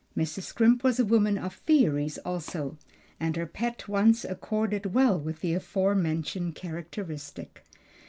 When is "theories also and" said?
1.53-3.35